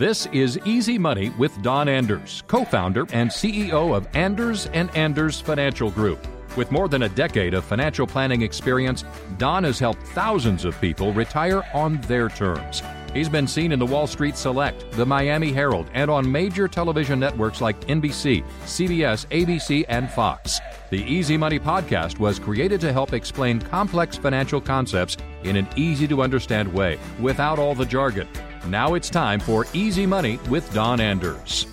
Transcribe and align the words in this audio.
This 0.00 0.24
is 0.32 0.58
Easy 0.64 0.96
Money 0.96 1.28
with 1.36 1.60
Don 1.60 1.86
Anders, 1.86 2.42
co-founder 2.46 3.06
and 3.12 3.28
CEO 3.28 3.94
of 3.94 4.08
Anders 4.14 4.64
and 4.68 4.88
Anders 4.96 5.42
Financial 5.42 5.90
Group. 5.90 6.26
With 6.56 6.72
more 6.72 6.88
than 6.88 7.02
a 7.02 7.08
decade 7.10 7.52
of 7.52 7.66
financial 7.66 8.06
planning 8.06 8.40
experience, 8.40 9.04
Don 9.36 9.64
has 9.64 9.78
helped 9.78 10.02
thousands 10.02 10.64
of 10.64 10.80
people 10.80 11.12
retire 11.12 11.62
on 11.74 12.00
their 12.08 12.30
terms. 12.30 12.82
He's 13.12 13.28
been 13.28 13.46
seen 13.46 13.72
in 13.72 13.78
the 13.78 13.84
Wall 13.84 14.06
Street 14.06 14.38
Select, 14.38 14.90
the 14.92 15.04
Miami 15.04 15.52
Herald, 15.52 15.90
and 15.92 16.10
on 16.10 16.32
major 16.32 16.66
television 16.66 17.20
networks 17.20 17.60
like 17.60 17.78
NBC, 17.82 18.42
CBS, 18.64 19.26
ABC, 19.26 19.84
and 19.90 20.10
Fox. 20.10 20.60
The 20.88 21.02
Easy 21.02 21.36
Money 21.36 21.58
podcast 21.58 22.18
was 22.18 22.38
created 22.38 22.80
to 22.80 22.92
help 22.94 23.12
explain 23.12 23.60
complex 23.60 24.16
financial 24.16 24.62
concepts 24.62 25.18
in 25.44 25.56
an 25.56 25.68
easy 25.76 26.08
to 26.08 26.22
understand 26.22 26.72
way 26.72 26.98
without 27.20 27.58
all 27.58 27.74
the 27.74 27.84
jargon. 27.84 28.26
Now 28.66 28.92
it's 28.94 29.08
time 29.08 29.40
for 29.40 29.66
Easy 29.72 30.04
Money 30.04 30.38
with 30.50 30.72
Don 30.74 31.00
Anders. 31.00 31.66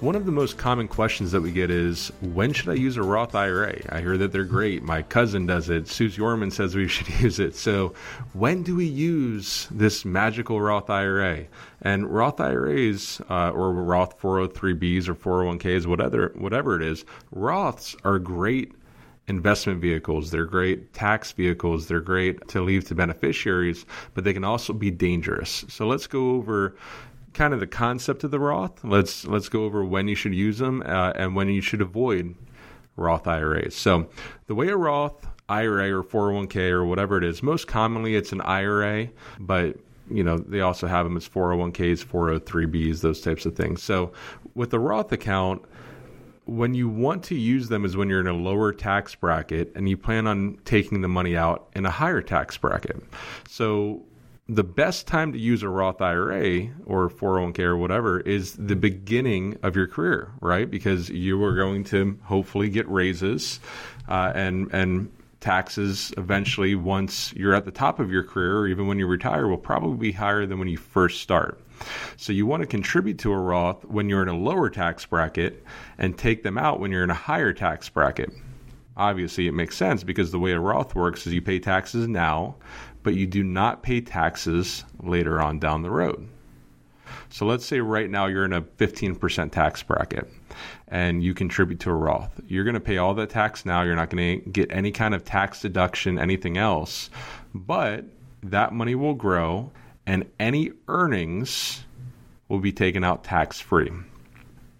One 0.00 0.16
of 0.16 0.26
the 0.26 0.32
most 0.32 0.58
common 0.58 0.88
questions 0.88 1.30
that 1.32 1.40
we 1.40 1.52
get 1.52 1.70
is 1.70 2.12
when 2.20 2.52
should 2.52 2.68
I 2.68 2.74
use 2.74 2.96
a 2.96 3.02
Roth 3.02 3.34
IRA? 3.34 3.80
I 3.88 4.00
hear 4.00 4.16
that 4.18 4.32
they're 4.32 4.44
great. 4.44 4.82
My 4.82 5.02
cousin 5.02 5.46
does 5.46 5.70
it. 5.70 5.88
Suze 5.88 6.18
Orman 6.18 6.50
says 6.50 6.74
we 6.74 6.88
should 6.88 7.08
use 7.20 7.38
it. 7.38 7.54
So, 7.54 7.94
when 8.32 8.62
do 8.62 8.76
we 8.76 8.84
use 8.84 9.68
this 9.70 10.04
magical 10.04 10.60
Roth 10.60 10.90
IRA? 10.90 11.46
And 11.82 12.12
Roth 12.12 12.40
IRAs 12.40 13.20
uh, 13.30 13.50
or 13.50 13.72
Roth 13.72 14.20
403bs 14.20 15.08
or 15.08 15.14
401ks, 15.14 15.86
whatever 15.86 16.32
whatever 16.36 16.76
it 16.76 16.82
is, 16.82 17.04
Roths 17.34 17.96
are 18.04 18.18
great 18.18 18.72
investment 19.28 19.80
vehicles. 19.80 20.30
They're 20.30 20.46
great 20.46 20.92
tax 20.94 21.32
vehicles. 21.32 21.86
They're 21.86 22.00
great 22.00 22.48
to 22.48 22.62
leave 22.62 22.84
to 22.88 22.94
beneficiaries, 22.94 23.86
but 24.14 24.24
they 24.24 24.32
can 24.32 24.44
also 24.44 24.72
be 24.72 24.90
dangerous. 24.90 25.64
So 25.68 25.86
let's 25.86 26.06
go 26.06 26.30
over 26.30 26.74
kind 27.34 27.54
of 27.54 27.60
the 27.60 27.66
concept 27.66 28.24
of 28.24 28.30
the 28.30 28.40
Roth. 28.40 28.82
Let's 28.82 29.24
let's 29.26 29.48
go 29.48 29.64
over 29.64 29.84
when 29.84 30.08
you 30.08 30.14
should 30.14 30.34
use 30.34 30.58
them 30.58 30.82
uh, 30.84 31.12
and 31.14 31.36
when 31.36 31.48
you 31.48 31.60
should 31.60 31.82
avoid 31.82 32.34
Roth 32.96 33.26
IRAs. 33.26 33.76
So 33.76 34.08
the 34.46 34.54
way 34.54 34.68
a 34.68 34.76
Roth 34.76 35.26
IRA 35.48 35.96
or 35.96 36.02
401k 36.02 36.70
or 36.70 36.84
whatever 36.84 37.16
it 37.16 37.24
is, 37.24 37.42
most 37.42 37.66
commonly 37.66 38.16
it's 38.16 38.32
an 38.32 38.40
IRA, 38.40 39.08
but 39.38 39.76
you 40.10 40.24
know 40.24 40.38
they 40.38 40.62
also 40.62 40.86
have 40.86 41.04
them 41.04 41.16
as 41.16 41.28
401ks, 41.28 42.04
403bs, 42.04 43.02
those 43.02 43.20
types 43.20 43.44
of 43.44 43.54
things. 43.54 43.82
So 43.82 44.12
with 44.54 44.70
the 44.70 44.80
Roth 44.80 45.12
account 45.12 45.62
when 46.48 46.72
you 46.72 46.88
want 46.88 47.22
to 47.24 47.34
use 47.34 47.68
them 47.68 47.84
is 47.84 47.96
when 47.96 48.08
you're 48.08 48.20
in 48.20 48.26
a 48.26 48.32
lower 48.32 48.72
tax 48.72 49.14
bracket 49.14 49.70
and 49.74 49.88
you 49.88 49.96
plan 49.96 50.26
on 50.26 50.58
taking 50.64 51.02
the 51.02 51.08
money 51.08 51.36
out 51.36 51.68
in 51.76 51.84
a 51.84 51.90
higher 51.90 52.22
tax 52.22 52.56
bracket. 52.56 53.02
So 53.48 54.02
the 54.48 54.64
best 54.64 55.06
time 55.06 55.32
to 55.32 55.38
use 55.38 55.62
a 55.62 55.68
Roth 55.68 56.00
IRA 56.00 56.70
or 56.86 57.10
401k 57.10 57.58
or 57.60 57.76
whatever 57.76 58.20
is 58.20 58.54
the 58.54 58.76
beginning 58.76 59.58
of 59.62 59.76
your 59.76 59.86
career, 59.86 60.32
right? 60.40 60.70
Because 60.70 61.10
you 61.10 61.42
are 61.44 61.54
going 61.54 61.84
to 61.84 62.18
hopefully 62.22 62.70
get 62.70 62.88
raises 62.88 63.60
uh, 64.08 64.32
and 64.34 64.72
and 64.72 65.12
taxes 65.40 66.12
eventually 66.16 66.74
once 66.74 67.32
you're 67.34 67.54
at 67.54 67.64
the 67.64 67.70
top 67.70 68.00
of 68.00 68.10
your 68.10 68.24
career 68.24 68.58
or 68.58 68.68
even 68.68 68.86
when 68.86 68.98
you 68.98 69.06
retire 69.06 69.46
will 69.46 69.56
probably 69.56 69.96
be 69.96 70.12
higher 70.12 70.46
than 70.46 70.58
when 70.58 70.68
you 70.68 70.76
first 70.76 71.20
start. 71.20 71.60
So 72.16 72.32
you 72.32 72.46
want 72.46 72.62
to 72.62 72.66
contribute 72.66 73.18
to 73.20 73.32
a 73.32 73.38
Roth 73.38 73.84
when 73.84 74.08
you're 74.08 74.22
in 74.22 74.28
a 74.28 74.36
lower 74.36 74.68
tax 74.68 75.06
bracket 75.06 75.64
and 75.96 76.18
take 76.18 76.42
them 76.42 76.58
out 76.58 76.80
when 76.80 76.90
you're 76.90 77.04
in 77.04 77.10
a 77.10 77.14
higher 77.14 77.52
tax 77.52 77.88
bracket. 77.88 78.32
Obviously, 78.96 79.46
it 79.46 79.52
makes 79.52 79.76
sense 79.76 80.02
because 80.02 80.32
the 80.32 80.40
way 80.40 80.52
a 80.52 80.60
Roth 80.60 80.96
works 80.96 81.26
is 81.26 81.32
you 81.32 81.40
pay 81.40 81.60
taxes 81.60 82.08
now, 82.08 82.56
but 83.04 83.14
you 83.14 83.26
do 83.28 83.44
not 83.44 83.84
pay 83.84 84.00
taxes 84.00 84.84
later 85.00 85.40
on 85.40 85.60
down 85.60 85.82
the 85.82 85.90
road. 85.90 86.28
So 87.30 87.46
let's 87.46 87.64
say 87.64 87.80
right 87.80 88.08
now 88.08 88.26
you're 88.26 88.44
in 88.44 88.52
a 88.52 88.62
15% 88.62 89.50
tax 89.50 89.82
bracket 89.82 90.28
and 90.88 91.22
you 91.22 91.34
contribute 91.34 91.80
to 91.80 91.90
a 91.90 91.94
Roth. 91.94 92.40
You're 92.46 92.64
going 92.64 92.74
to 92.74 92.80
pay 92.80 92.98
all 92.98 93.14
that 93.14 93.30
tax 93.30 93.66
now. 93.66 93.82
You're 93.82 93.96
not 93.96 94.10
going 94.10 94.42
to 94.42 94.50
get 94.50 94.72
any 94.72 94.90
kind 94.90 95.14
of 95.14 95.24
tax 95.24 95.60
deduction, 95.60 96.18
anything 96.18 96.56
else, 96.56 97.10
but 97.54 98.04
that 98.42 98.72
money 98.72 98.94
will 98.94 99.14
grow 99.14 99.70
and 100.06 100.24
any 100.40 100.70
earnings 100.88 101.84
will 102.48 102.60
be 102.60 102.72
taken 102.72 103.04
out 103.04 103.24
tax 103.24 103.60
free. 103.60 103.90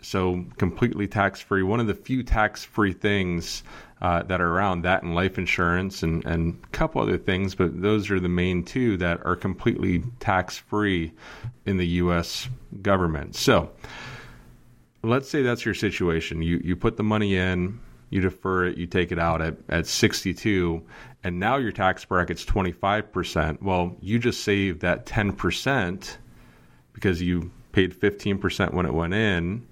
So, 0.00 0.44
completely 0.58 1.08
tax 1.08 1.40
free. 1.40 1.62
One 1.62 1.80
of 1.80 1.88
the 1.88 1.94
few 1.94 2.22
tax 2.22 2.64
free 2.64 2.92
things 2.92 3.64
uh, 4.00 4.22
that 4.22 4.40
are 4.40 4.48
around 4.48 4.82
that 4.82 5.02
and 5.02 5.14
life 5.14 5.38
insurance 5.38 6.04
and, 6.04 6.24
and 6.24 6.60
a 6.62 6.66
couple 6.68 7.02
other 7.02 7.18
things, 7.18 7.56
but 7.56 7.82
those 7.82 8.08
are 8.10 8.20
the 8.20 8.28
main 8.28 8.62
two 8.62 8.96
that 8.98 9.24
are 9.26 9.34
completely 9.34 10.04
tax 10.20 10.56
free 10.56 11.12
in 11.66 11.78
the 11.78 11.86
U.S. 11.86 12.48
government. 12.80 13.34
So, 13.34 13.70
let's 15.02 15.28
say 15.28 15.42
that's 15.42 15.64
your 15.64 15.74
situation. 15.74 16.42
You, 16.42 16.60
you 16.62 16.76
put 16.76 16.96
the 16.96 17.02
money 17.02 17.36
in, 17.36 17.80
you 18.10 18.20
defer 18.20 18.66
it, 18.66 18.78
you 18.78 18.86
take 18.86 19.12
it 19.12 19.18
out 19.18 19.42
at, 19.42 19.56
at 19.68 19.86
62, 19.86 20.82
and 21.24 21.38
now 21.38 21.56
your 21.56 21.72
tax 21.72 22.04
bracket's 22.04 22.44
25%. 22.44 23.62
Well, 23.62 23.96
you 24.00 24.18
just 24.18 24.44
saved 24.44 24.80
that 24.80 25.06
10% 25.06 26.16
because 26.92 27.20
you 27.20 27.50
paid 27.72 27.98
15% 27.98 28.72
when 28.72 28.86
it 28.86 28.94
went 28.94 29.14
in, 29.14 29.66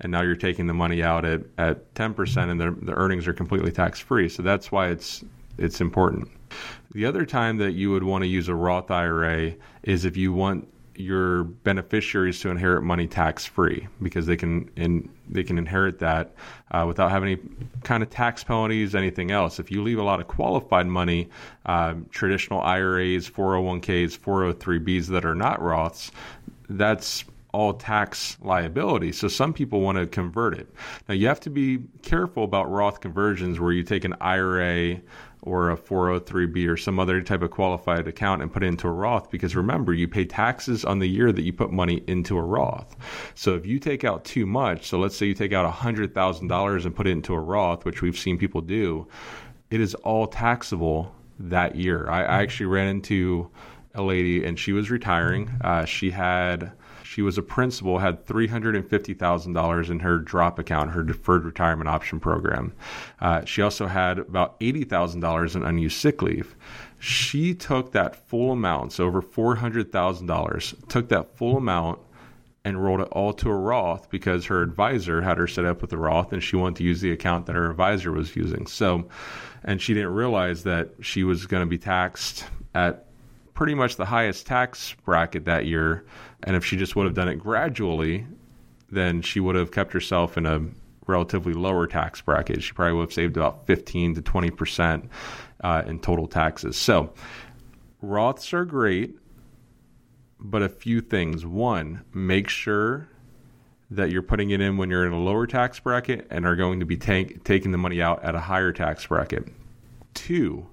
and 0.00 0.10
now 0.10 0.22
you're 0.22 0.36
taking 0.36 0.66
the 0.66 0.74
money 0.74 1.02
out 1.02 1.24
at, 1.24 1.42
at 1.58 1.94
10%, 1.94 2.50
and 2.50 2.60
the, 2.60 2.76
the 2.82 2.94
earnings 2.94 3.26
are 3.26 3.34
completely 3.34 3.72
tax 3.72 4.00
free. 4.00 4.28
So 4.28 4.42
that's 4.42 4.72
why 4.72 4.88
it's 4.88 5.24
it's 5.56 5.80
important. 5.80 6.28
The 6.92 7.06
other 7.06 7.24
time 7.24 7.58
that 7.58 7.72
you 7.72 7.90
would 7.90 8.02
want 8.02 8.22
to 8.22 8.28
use 8.28 8.48
a 8.48 8.54
Roth 8.54 8.90
IRA 8.90 9.54
is 9.84 10.04
if 10.04 10.16
you 10.16 10.32
want 10.32 10.68
your 10.96 11.44
beneficiaries 11.44 12.40
to 12.40 12.50
inherit 12.50 12.82
money 12.82 13.06
tax 13.06 13.44
free 13.44 13.88
because 14.00 14.26
they 14.26 14.36
can 14.36 14.70
in, 14.76 15.08
they 15.28 15.42
can 15.42 15.58
inherit 15.58 15.98
that 15.98 16.32
uh, 16.70 16.84
without 16.86 17.10
having 17.10 17.30
any 17.30 17.42
kind 17.82 18.02
of 18.02 18.10
tax 18.10 18.44
penalties, 18.44 18.94
anything 18.94 19.30
else. 19.30 19.58
If 19.58 19.70
you 19.70 19.82
leave 19.82 19.98
a 19.98 20.02
lot 20.02 20.20
of 20.20 20.28
qualified 20.28 20.86
money, 20.86 21.28
uh, 21.66 21.94
traditional 22.10 22.60
IRAs, 22.60 23.28
401ks, 23.28 24.18
403bs 24.18 25.06
that 25.06 25.24
are 25.24 25.34
not 25.34 25.60
Roths, 25.60 26.10
that's 26.68 27.24
all 27.54 27.72
tax 27.72 28.36
liability. 28.42 29.12
So 29.12 29.28
some 29.28 29.52
people 29.52 29.80
want 29.80 29.96
to 29.96 30.06
convert 30.06 30.58
it. 30.58 30.68
Now 31.08 31.14
you 31.14 31.28
have 31.28 31.40
to 31.40 31.50
be 31.50 31.84
careful 32.02 32.42
about 32.42 32.68
Roth 32.68 33.00
conversions 33.00 33.60
where 33.60 33.70
you 33.70 33.84
take 33.84 34.04
an 34.04 34.14
IRA 34.20 35.00
or 35.42 35.70
a 35.70 35.76
403b 35.76 36.68
or 36.68 36.76
some 36.76 36.98
other 36.98 37.20
type 37.22 37.42
of 37.42 37.52
qualified 37.52 38.08
account 38.08 38.42
and 38.42 38.52
put 38.52 38.64
it 38.64 38.66
into 38.66 38.88
a 38.88 38.90
Roth 38.90 39.30
because 39.30 39.54
remember 39.54 39.92
you 39.92 40.08
pay 40.08 40.24
taxes 40.24 40.84
on 40.84 40.98
the 40.98 41.06
year 41.06 41.30
that 41.30 41.42
you 41.42 41.52
put 41.52 41.70
money 41.70 42.02
into 42.08 42.36
a 42.36 42.42
Roth. 42.42 42.96
So 43.34 43.54
if 43.54 43.66
you 43.66 43.78
take 43.78 44.02
out 44.02 44.24
too 44.24 44.46
much, 44.46 44.88
so 44.88 44.98
let's 44.98 45.16
say 45.16 45.26
you 45.26 45.34
take 45.34 45.52
out 45.52 45.72
$100,000 45.72 46.84
and 46.84 46.96
put 46.96 47.06
it 47.06 47.10
into 47.10 47.34
a 47.34 47.40
Roth, 47.40 47.84
which 47.84 48.02
we've 48.02 48.18
seen 48.18 48.36
people 48.36 48.62
do, 48.62 49.06
it 49.70 49.80
is 49.80 49.94
all 49.96 50.26
taxable 50.26 51.14
that 51.38 51.76
year. 51.76 52.08
I, 52.10 52.22
I 52.22 52.42
actually 52.42 52.66
ran 52.66 52.88
into 52.88 53.50
a 53.94 54.02
lady 54.02 54.44
and 54.44 54.58
she 54.58 54.72
was 54.72 54.90
retiring. 54.90 55.50
Uh, 55.60 55.84
she 55.84 56.10
had 56.10 56.72
she 57.14 57.22
was 57.22 57.38
a 57.38 57.42
principal, 57.42 58.00
had 58.00 58.26
$350,000 58.26 59.88
in 59.88 60.00
her 60.00 60.18
drop 60.18 60.58
account, 60.58 60.90
her 60.90 61.04
deferred 61.04 61.44
retirement 61.44 61.88
option 61.88 62.18
program. 62.18 62.72
Uh, 63.20 63.44
she 63.44 63.62
also 63.62 63.86
had 63.86 64.18
about 64.18 64.58
$80,000 64.58 65.54
in 65.54 65.62
unused 65.62 65.96
sick 65.96 66.22
leave. 66.22 66.56
She 66.98 67.54
took 67.54 67.92
that 67.92 68.16
full 68.28 68.50
amount, 68.50 68.94
so 68.94 69.04
over 69.04 69.22
$400,000, 69.22 70.88
took 70.88 71.08
that 71.10 71.36
full 71.36 71.56
amount 71.56 72.00
and 72.64 72.82
rolled 72.82 73.02
it 73.02 73.08
all 73.12 73.32
to 73.34 73.48
a 73.48 73.54
Roth 73.54 74.10
because 74.10 74.46
her 74.46 74.60
advisor 74.60 75.22
had 75.22 75.38
her 75.38 75.46
set 75.46 75.64
up 75.64 75.82
with 75.82 75.92
a 75.92 75.96
Roth 75.96 76.32
and 76.32 76.42
she 76.42 76.56
wanted 76.56 76.78
to 76.78 76.82
use 76.82 77.00
the 77.00 77.12
account 77.12 77.46
that 77.46 77.54
her 77.54 77.70
advisor 77.70 78.10
was 78.10 78.34
using. 78.34 78.66
So, 78.66 79.08
and 79.62 79.80
she 79.80 79.94
didn't 79.94 80.14
realize 80.14 80.64
that 80.64 80.90
she 81.00 81.22
was 81.22 81.46
going 81.46 81.62
to 81.62 81.70
be 81.70 81.78
taxed 81.78 82.46
at 82.74 83.03
pretty 83.54 83.74
much 83.74 83.96
the 83.96 84.04
highest 84.04 84.46
tax 84.46 84.94
bracket 85.04 85.46
that 85.46 85.66
year. 85.66 86.04
And 86.42 86.56
if 86.56 86.64
she 86.64 86.76
just 86.76 86.94
would 86.96 87.06
have 87.06 87.14
done 87.14 87.28
it 87.28 87.36
gradually, 87.36 88.26
then 88.90 89.22
she 89.22 89.40
would 89.40 89.54
have 89.54 89.70
kept 89.70 89.92
herself 89.92 90.36
in 90.36 90.44
a 90.44 90.60
relatively 91.06 91.52
lower 91.52 91.86
tax 91.86 92.20
bracket. 92.20 92.62
She 92.62 92.72
probably 92.72 92.94
would 92.94 93.02
have 93.02 93.12
saved 93.12 93.36
about 93.36 93.66
15 93.66 94.16
to 94.16 94.22
20 94.22 94.50
percent 94.50 95.10
uh, 95.62 95.82
in 95.86 95.98
total 96.00 96.26
taxes. 96.26 96.76
So, 96.76 97.12
Roths 98.02 98.52
are 98.52 98.64
great, 98.64 99.16
but 100.38 100.62
a 100.62 100.68
few 100.68 101.00
things. 101.00 101.46
One, 101.46 102.04
make 102.12 102.48
sure 102.48 103.08
that 103.90 104.10
you're 104.10 104.22
putting 104.22 104.50
it 104.50 104.60
in 104.60 104.76
when 104.76 104.90
you're 104.90 105.06
in 105.06 105.12
a 105.12 105.18
lower 105.18 105.46
tax 105.46 105.78
bracket 105.78 106.26
and 106.30 106.44
are 106.46 106.56
going 106.56 106.80
to 106.80 106.86
be 106.86 106.96
take, 106.96 107.44
taking 107.44 107.70
the 107.70 107.78
money 107.78 108.02
out 108.02 108.22
at 108.24 108.34
a 108.34 108.40
higher 108.40 108.72
tax 108.72 109.06
bracket. 109.06 109.48
Two, 110.14 110.66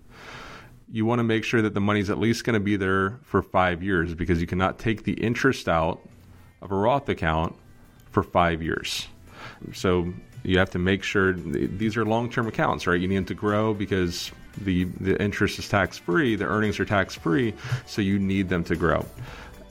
you 0.91 1.05
want 1.05 1.19
to 1.19 1.23
make 1.23 1.43
sure 1.43 1.61
that 1.61 1.73
the 1.73 1.81
money's 1.81 2.09
at 2.09 2.17
least 2.17 2.43
going 2.43 2.53
to 2.53 2.59
be 2.59 2.75
there 2.75 3.19
for 3.23 3.41
five 3.41 3.81
years 3.81 4.13
because 4.13 4.41
you 4.41 4.47
cannot 4.47 4.77
take 4.77 5.03
the 5.03 5.13
interest 5.13 5.69
out 5.69 6.01
of 6.61 6.71
a 6.71 6.75
Roth 6.75 7.07
account 7.07 7.55
for 8.11 8.23
five 8.23 8.61
years. 8.61 9.07
So 9.73 10.13
you 10.43 10.57
have 10.57 10.69
to 10.71 10.79
make 10.79 11.03
sure 11.03 11.33
these 11.33 11.95
are 11.95 12.03
long-term 12.03 12.47
accounts, 12.47 12.88
right? 12.88 12.99
You 12.99 13.07
need 13.07 13.17
them 13.17 13.25
to 13.25 13.33
grow 13.33 13.73
because 13.73 14.31
the 14.57 14.83
the 14.99 15.21
interest 15.21 15.59
is 15.59 15.69
tax 15.69 15.97
free, 15.97 16.35
the 16.35 16.45
earnings 16.45 16.79
are 16.79 16.85
tax 16.85 17.15
free, 17.15 17.53
so 17.85 18.01
you 18.01 18.19
need 18.19 18.49
them 18.49 18.63
to 18.65 18.75
grow. 18.75 19.05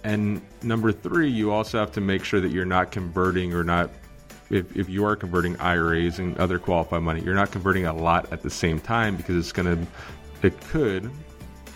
And 0.04 0.40
number 0.62 0.90
three, 0.92 1.28
you 1.28 1.52
also 1.52 1.78
have 1.78 1.92
to 1.92 2.00
make 2.00 2.24
sure 2.24 2.40
that 2.40 2.50
you're 2.50 2.64
not 2.64 2.90
converting 2.90 3.52
or 3.52 3.62
not 3.62 3.90
if, 4.48 4.76
if 4.76 4.88
you 4.88 5.04
are 5.04 5.16
converting 5.16 5.56
IRAs 5.60 6.18
and 6.18 6.36
other 6.38 6.58
qualified 6.58 7.02
money, 7.02 7.22
you're 7.22 7.34
not 7.34 7.52
converting 7.52 7.86
a 7.86 7.92
lot 7.92 8.32
at 8.32 8.42
the 8.42 8.50
same 8.50 8.80
time 8.80 9.16
because 9.16 9.36
it's 9.36 9.52
going 9.52 9.66
to, 9.66 9.90
it 10.44 10.60
could 10.68 11.10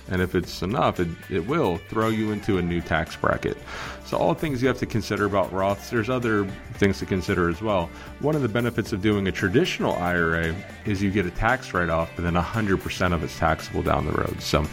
and 0.09 0.21
if 0.21 0.35
it's 0.35 0.63
enough, 0.63 1.01
it, 1.01 1.09
it 1.31 1.47
will 1.47 1.79
throw 1.89 2.09
you 2.09 2.31
into 2.31 2.59
a 2.59 2.63
new 2.63 2.81
tax 2.83 3.17
bracket. 3.17 3.57
So, 4.05 4.19
all 4.19 4.35
things 4.35 4.61
you 4.61 4.69
have 4.69 4.79
to 4.79 4.87
consider 4.87 5.25
about 5.25 5.51
Roths. 5.51 5.89
There's 5.89 6.11
other 6.11 6.45
things 6.75 6.99
to 6.99 7.07
consider 7.07 7.49
as 7.49 7.63
well. 7.63 7.89
One 8.21 8.37
of 8.37 8.43
the 8.43 8.49
benefits 8.49 8.93
of 8.93 9.01
doing 9.01 9.29
a 9.29 9.33
traditional 9.33 9.95
IRA 9.95 10.55
is 10.85 11.03
you 11.03 11.11
get 11.11 11.25
a 11.25 11.31
tax 11.31 11.73
write 11.73 11.89
off, 11.89 12.11
but 12.15 12.23
then 12.23 12.35
100% 12.35 13.15
of 13.15 13.25
it's 13.25 13.39
taxable 13.39 13.83
down 13.83 14.05
the 14.05 14.13
road. 14.13 14.43
So, 14.43 14.67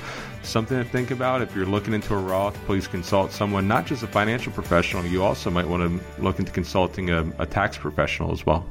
something 0.44 0.78
to 0.78 0.84
think 0.84 1.12
about. 1.12 1.42
If 1.42 1.56
you're 1.56 1.66
looking 1.66 1.94
into 1.94 2.14
a 2.14 2.20
Roth, 2.20 2.56
please 2.66 2.88
consult 2.88 3.32
someone, 3.32 3.70
not 3.70 3.86
just 3.86 4.04
a 4.04 4.08
financial 4.08 4.52
professional. 4.52 5.06
You 5.06 5.24
also 5.24 5.50
might 5.50 5.68
want 5.68 6.02
to 6.02 6.22
look 6.22 6.40
into 6.40 6.52
consulting 6.52 7.10
a, 7.10 7.32
a 7.40 7.46
tax 7.46 7.78
professional 7.78 8.34
as 8.34 8.46
well. 8.46 8.68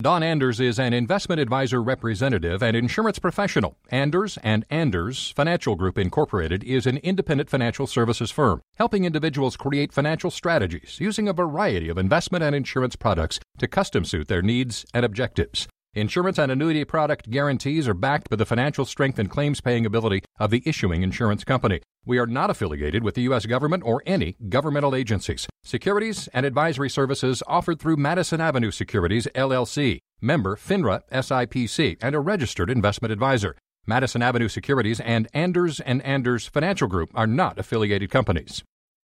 Don 0.00 0.22
Anders 0.22 0.60
is 0.60 0.78
an 0.78 0.92
investment 0.92 1.40
advisor 1.40 1.82
representative 1.82 2.62
and 2.62 2.76
insurance 2.76 3.18
professional. 3.18 3.76
Anders 3.88 4.38
and 4.44 4.64
Anders 4.70 5.32
Financial 5.32 5.74
Group 5.74 5.98
Incorporated 5.98 6.62
is 6.62 6.86
an 6.86 6.98
independent 6.98 7.50
financial 7.50 7.84
services 7.88 8.30
firm 8.30 8.62
helping 8.76 9.04
individuals 9.04 9.56
create 9.56 9.92
financial 9.92 10.30
strategies 10.30 10.98
using 11.00 11.26
a 11.26 11.32
variety 11.32 11.88
of 11.88 11.98
investment 11.98 12.44
and 12.44 12.54
insurance 12.54 12.94
products 12.94 13.40
to 13.58 13.66
custom 13.66 14.04
suit 14.04 14.28
their 14.28 14.40
needs 14.40 14.86
and 14.94 15.04
objectives. 15.04 15.66
Insurance 15.94 16.38
and 16.38 16.52
annuity 16.52 16.84
product 16.84 17.30
guarantees 17.30 17.88
are 17.88 17.94
backed 17.94 18.28
by 18.28 18.36
the 18.36 18.44
financial 18.44 18.84
strength 18.84 19.18
and 19.18 19.30
claims 19.30 19.62
paying 19.62 19.86
ability 19.86 20.22
of 20.38 20.50
the 20.50 20.62
issuing 20.66 21.02
insurance 21.02 21.44
company. 21.44 21.80
We 22.04 22.18
are 22.18 22.26
not 22.26 22.50
affiliated 22.50 23.02
with 23.02 23.14
the 23.14 23.22
U.S. 23.22 23.46
government 23.46 23.82
or 23.86 24.02
any 24.04 24.36
governmental 24.50 24.94
agencies. 24.94 25.46
Securities 25.64 26.28
and 26.34 26.44
advisory 26.44 26.90
services 26.90 27.42
offered 27.46 27.80
through 27.80 27.96
Madison 27.96 28.38
Avenue 28.38 28.70
Securities, 28.70 29.26
LLC, 29.34 29.98
member 30.20 30.56
FINRA 30.56 31.00
SIPC, 31.10 31.96
and 32.02 32.14
a 32.14 32.20
registered 32.20 32.68
investment 32.68 33.12
advisor. 33.12 33.56
Madison 33.86 34.20
Avenue 34.20 34.48
Securities 34.48 35.00
and 35.00 35.26
Anders 35.32 35.80
and 35.80 36.02
Anders 36.02 36.46
Financial 36.46 36.86
Group 36.86 37.10
are 37.14 37.26
not 37.26 37.58
affiliated 37.58 38.10
companies. 38.10 38.62